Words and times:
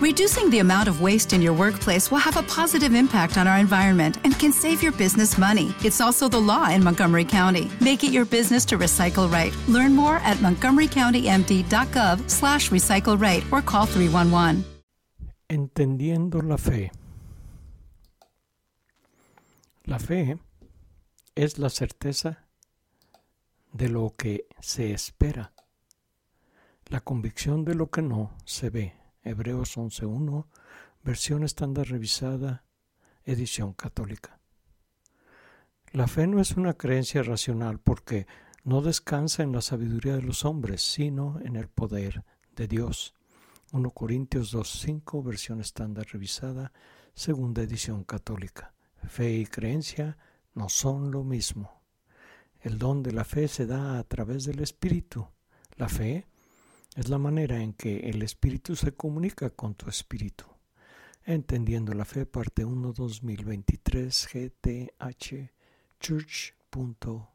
Reducing 0.00 0.48
the 0.48 0.60
amount 0.60 0.88
of 0.88 1.02
waste 1.02 1.34
in 1.34 1.42
your 1.42 1.52
workplace 1.52 2.10
will 2.10 2.24
have 2.24 2.38
a 2.38 2.42
positive 2.44 2.94
impact 2.94 3.36
on 3.36 3.46
our 3.46 3.58
environment 3.58 4.16
and 4.24 4.32
can 4.38 4.50
save 4.50 4.82
your 4.82 4.92
business 4.92 5.36
money. 5.36 5.74
It's 5.84 6.00
also 6.00 6.26
the 6.26 6.40
law 6.40 6.70
in 6.70 6.82
Montgomery 6.82 7.26
County. 7.26 7.70
Make 7.82 8.02
it 8.02 8.10
your 8.10 8.24
business 8.24 8.64
to 8.66 8.78
recycle 8.78 9.30
right. 9.30 9.54
Learn 9.68 9.94
more 9.94 10.16
at 10.24 10.38
montgomerycountymd.gov 10.38 12.30
slash 12.30 12.70
recycle 12.70 13.20
right 13.20 13.44
or 13.52 13.60
call 13.60 13.84
311. 13.84 14.64
Entendiendo 15.50 16.40
la 16.40 16.56
fe. 16.56 16.90
La 19.84 19.98
fe 19.98 20.38
es 21.34 21.58
la 21.58 21.68
certeza 21.68 22.38
de 23.74 23.90
lo 23.90 24.14
que 24.16 24.46
se 24.62 24.94
espera, 24.94 25.52
la 26.86 27.00
convicción 27.00 27.66
de 27.66 27.74
lo 27.74 27.90
que 27.90 28.00
no 28.00 28.30
se 28.46 28.70
ve. 28.70 28.99
Hebreos 29.22 29.76
11.1, 29.76 30.46
versión 31.02 31.44
estándar 31.44 31.88
revisada, 31.88 32.64
edición 33.24 33.74
católica. 33.74 34.40
La 35.92 36.06
fe 36.06 36.26
no 36.26 36.40
es 36.40 36.52
una 36.52 36.74
creencia 36.74 37.22
racional 37.22 37.80
porque 37.80 38.26
no 38.64 38.80
descansa 38.80 39.42
en 39.42 39.52
la 39.52 39.60
sabiduría 39.60 40.16
de 40.16 40.22
los 40.22 40.44
hombres, 40.44 40.82
sino 40.82 41.40
en 41.40 41.56
el 41.56 41.68
poder 41.68 42.24
de 42.56 42.68
Dios. 42.68 43.14
1 43.72 43.90
Corintios 43.90 44.54
2.5, 44.54 45.24
versión 45.24 45.60
estándar 45.60 46.06
revisada, 46.12 46.72
segunda 47.14 47.62
edición 47.62 48.04
católica. 48.04 48.74
Fe 49.08 49.32
y 49.32 49.46
creencia 49.46 50.16
no 50.54 50.68
son 50.68 51.10
lo 51.10 51.24
mismo. 51.24 51.82
El 52.60 52.78
don 52.78 53.02
de 53.02 53.12
la 53.12 53.24
fe 53.24 53.48
se 53.48 53.66
da 53.66 53.98
a 53.98 54.04
través 54.04 54.44
del 54.44 54.60
Espíritu. 54.60 55.26
La 55.76 55.88
fe 55.88 56.26
es 57.00 57.08
la 57.08 57.16
manera 57.16 57.62
en 57.62 57.72
que 57.72 58.10
el 58.10 58.20
Espíritu 58.20 58.76
se 58.76 58.92
comunica 58.92 59.48
con 59.48 59.74
tu 59.74 59.88
Espíritu. 59.88 60.44
Entendiendo 61.24 61.94
la 61.94 62.04
fe, 62.04 62.26
parte 62.26 62.62
1 62.62 62.92
2023 62.92 64.28
gthchurch.org. 64.30 67.29